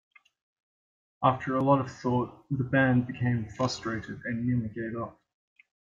[1.21, 5.21] After a lot of thought, the band became frustrated and nearly gave up.